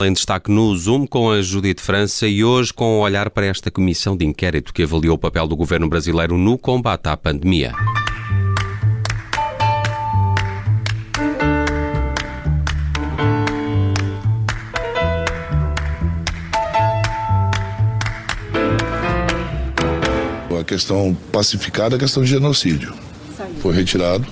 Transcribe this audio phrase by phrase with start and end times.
[0.00, 3.68] Em destaque no Zoom com a Judite França e hoje com o olhar para esta
[3.68, 7.72] comissão de inquérito que avaliou o papel do governo brasileiro no combate à pandemia.
[20.60, 22.94] A questão pacificada é a questão de genocídio.
[23.60, 24.28] Foi retirado.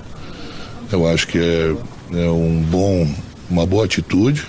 [0.92, 1.76] Eu acho que é,
[2.12, 3.12] é um bom,
[3.50, 4.46] uma boa atitude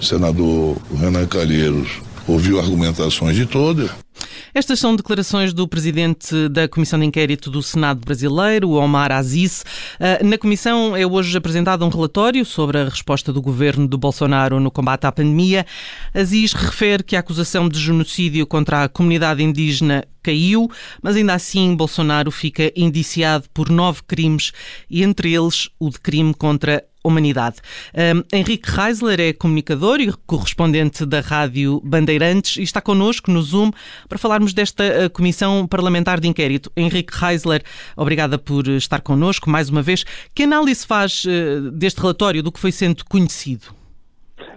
[0.00, 3.90] senador Renan Calheiros ouviu argumentações de todas.
[4.52, 9.64] Estas são declarações do presidente da Comissão de Inquérito do Senado Brasileiro, Omar Aziz.
[9.98, 14.58] Ah, na comissão é hoje apresentado um relatório sobre a resposta do governo do Bolsonaro
[14.58, 15.64] no combate à pandemia.
[16.12, 20.68] Aziz refere que a acusação de genocídio contra a comunidade indígena caiu,
[21.00, 24.52] mas ainda assim Bolsonaro fica indiciado por nove crimes,
[24.90, 27.56] e entre eles o de crime contra humanidade.
[27.94, 33.70] Um, Henrique Reisler é comunicador e correspondente da Rádio Bandeirantes e está connosco no Zoom
[34.08, 36.70] para falarmos desta uh, Comissão Parlamentar de Inquérito.
[36.76, 37.62] Henrique Reisler,
[37.96, 40.04] obrigada por estar connosco mais uma vez.
[40.34, 43.80] Que análise faz uh, deste relatório, do que foi sendo conhecido?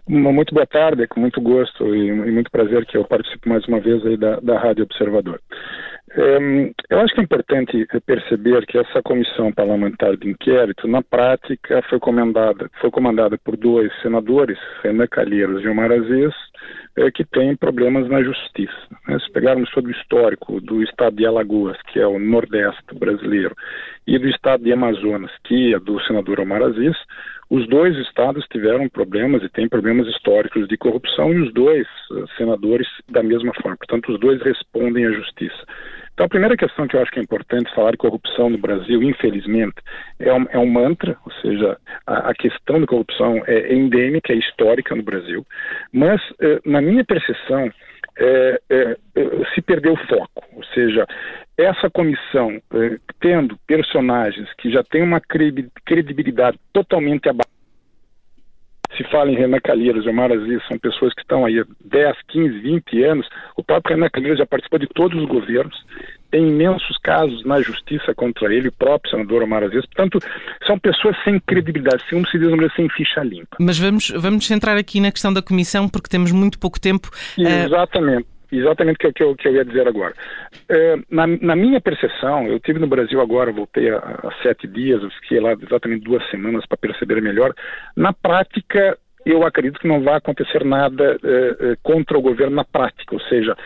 [0.07, 4.01] Muito boa tarde, com muito gosto e, muito prazer que eu participo mais uma vez
[4.19, 5.39] da, da Rádio Observador.
[6.15, 11.81] Um, eu acho que é importante perceber que essa comissão parlamentar de inquérito, na prática,
[11.89, 16.33] foi comandada, foi comandada por dois senadores, Renan Calheiros e Omar Aziz,
[16.95, 18.87] é, que têm problemas na justiça.
[19.07, 19.17] Né?
[19.19, 23.55] Se pegarmos todo o histórico do estado de Alagoas, que é o nordeste brasileiro,
[24.05, 26.95] e do estado de Amazonas, que é do senador Omar Aziz,
[27.53, 32.27] os dois estados tiveram problemas e têm problemas históricos de corrupção e os dois uh,
[32.35, 33.77] senadores da mesma forma.
[33.77, 35.63] Portanto, os dois respondem à justiça.
[36.15, 39.03] Então, a primeira questão que eu acho que é importante falar de corrupção no Brasil,
[39.03, 39.75] infelizmente,
[40.19, 44.37] é um, é um mantra, ou seja, a, a, questão da corrupção é endêmica, é
[44.37, 45.45] histórica no Brasil,
[45.91, 47.71] mas, eh, na minha percepção,
[48.17, 48.97] é, é,
[49.53, 51.07] se perdeu o foco, ou seja,
[51.57, 55.21] essa comissão, é, tendo personagens que já têm uma
[55.85, 57.42] credibilidade totalmente abaixo
[58.97, 62.15] se fala em Renan Calheiros e Omar Aziz, são pessoas que estão aí há 10,
[62.27, 63.27] 15, 20 anos.
[63.55, 65.75] O próprio Renan Calheiros já participou de todos os governos,
[66.31, 69.85] tem imensos casos na justiça contra ele, o próprio senador Omar Aziz.
[69.85, 70.19] Portanto,
[70.65, 73.57] são pessoas sem credibilidade, como se diz sem ficha limpa.
[73.59, 77.09] Mas vamos, vamos centrar aqui na questão da comissão, porque temos muito pouco tempo.
[77.37, 78.32] Exatamente.
[78.53, 80.13] Exatamente o que, eu, que eu ia dizer agora.
[80.69, 85.09] É, na, na, minha percepção, eu tive no Brasil agora, voltei há, sete dias, eu
[85.09, 87.53] fiquei lá exatamente duas semanas para perceber melhor.
[87.97, 92.63] Na prática, eu acredito que não vai acontecer nada é, é, contra o governo na
[92.63, 93.57] prática, ou seja,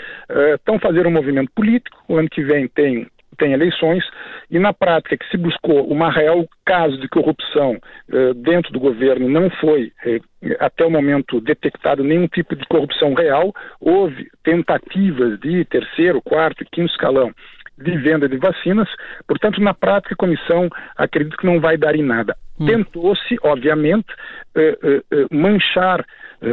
[0.55, 4.03] estão fazendo um movimento político, o ano que vem tem tem eleições,
[4.49, 7.77] e na prática que se buscou uma real caso de corrupção
[8.11, 10.19] eh, dentro do governo, não foi eh,
[10.59, 16.65] até o momento detectado nenhum tipo de corrupção real, houve tentativas de terceiro, quarto e
[16.65, 17.31] quinto escalão
[17.77, 18.89] de venda de vacinas,
[19.27, 22.35] portanto, na prática, a comissão acredito que não vai dar em nada.
[22.59, 22.65] Hum.
[22.65, 24.07] Tentou-se, obviamente,
[24.55, 26.05] eh, eh, eh manchar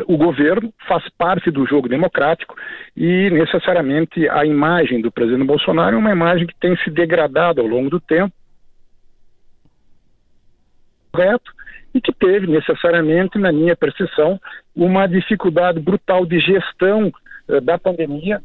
[0.07, 2.57] o governo faz parte do jogo democrático
[2.97, 7.67] e necessariamente a imagem do presidente Bolsonaro é uma imagem que tem se degradado ao
[7.67, 8.33] longo do tempo,
[11.13, 11.53] correto,
[11.93, 14.41] e que teve necessariamente, na minha percepção,
[14.75, 17.13] uma dificuldade brutal de gestão
[17.63, 18.43] da pandemia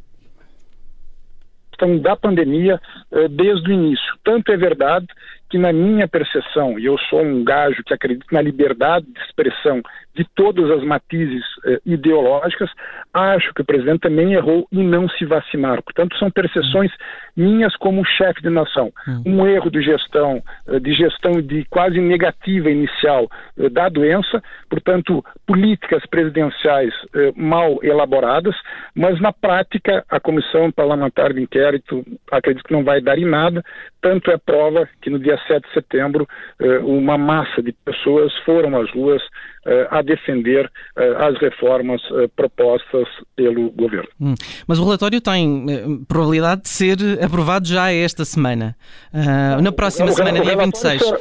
[2.02, 2.80] da pandemia
[3.12, 4.18] eh, desde o início.
[4.24, 5.08] Tanto é verdade
[5.50, 9.82] que, na minha percepção, e eu sou um gajo que acredita na liberdade de expressão
[10.16, 12.70] de todas as matizes eh, ideológicas,
[13.14, 15.82] acho que o presidente também errou em não se vacinar.
[15.82, 16.92] Portanto, são percepções
[17.40, 18.92] minhas como chefe de nação.
[19.08, 19.24] Hum.
[19.26, 25.24] Um erro de gestão, eh, de gestão de quase negativa inicial eh, da doença, portanto,
[25.48, 28.56] políticas presidenciais eh, mal elaboradas,
[28.94, 33.64] mas na prática a comissão parlamentar de inquérito acredito que não vai dar em nada,
[34.02, 36.28] tanto é prova que no dia 7 de setembro
[36.60, 39.22] eh, uma massa de pessoas foram às ruas
[39.66, 42.02] eh, a defender eh, as reformas
[42.36, 44.10] propostas pelo governo.
[44.20, 44.36] Hum,
[44.68, 48.76] mas o relatório tem probabilidade de ser aprovado já esta semana,
[49.14, 51.02] uh, na próxima o, semana, o, dia 26.
[51.02, 51.20] Será,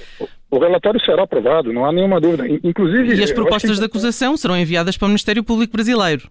[0.50, 2.46] o relatório será aprovado, não há nenhuma dúvida.
[2.64, 3.78] Inclusive, e as propostas que...
[3.78, 6.28] de acusação serão enviadas para o Ministério Público Brasileiro.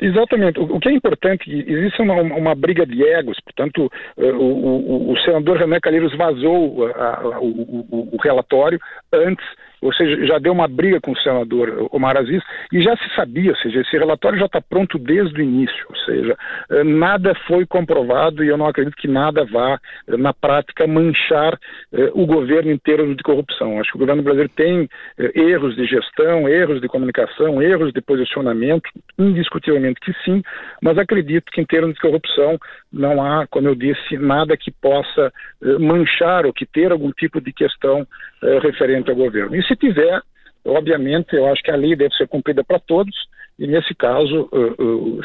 [0.00, 0.58] Exatamente.
[0.58, 5.18] O, que é importante, existe uma, uma briga de egos, portanto, eh, o, o, o
[5.20, 8.78] senador Renan Calheiros vazou a, o, o, relatório
[9.12, 9.44] antes
[9.84, 12.42] ou seja, já deu uma briga com o senador Omar Aziz
[12.72, 15.96] e já se sabia, ou seja, esse relatório já está pronto desde o início, ou
[15.96, 16.36] seja,
[16.70, 19.78] eh, nada foi comprovado e eu não acredito que nada vá,
[20.08, 21.58] eh, na prática, manchar
[21.92, 23.78] eh, o governo termos de corrupção.
[23.78, 24.88] Acho que o governo brasileiro tem
[25.34, 28.88] erros de gestão, erros de comunicação, erros de posicionamento,
[29.18, 30.42] indiscutivelmente que sim,
[30.82, 32.58] mas acredito que em termos de corrupção
[32.94, 35.32] não há, como eu disse, nada que possa
[35.80, 38.06] manchar ou que ter algum tipo de questão
[38.62, 39.56] referente ao governo.
[39.56, 40.20] E se tiver,
[40.64, 43.14] obviamente, eu acho que a lei deve ser cumprida para todos,
[43.58, 44.48] e nesse caso,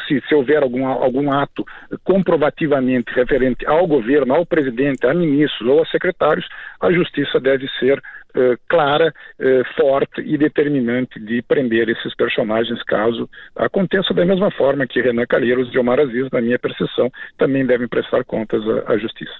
[0.06, 1.64] se, se, houver algum, algum ato
[2.04, 6.46] comprovativamente referente ao governo, ao presidente, a ministros ou a secretários,
[6.80, 8.00] a justiça deve ser
[8.34, 14.86] eh, clara, eh, forte e determinante de prender esses personagens caso aconteça da mesma forma
[14.86, 18.98] que Renan Calheiros e Omar Aziz, na minha percepção, também devem prestar contas à, à
[18.98, 19.32] Justiça.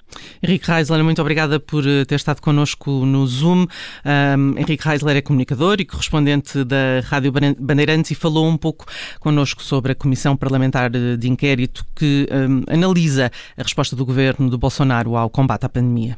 [0.43, 3.65] Henrique Reisler, muito obrigada por eh, ter estado connosco no Zoom.
[4.05, 8.85] Um, Henrique Reisler é comunicador e correspondente da Rádio Bandeirantes e falou um pouco
[9.19, 14.57] connosco sobre a Comissão Parlamentar de Inquérito que um, analisa a resposta do governo do
[14.57, 16.17] Bolsonaro ao combate à pandemia.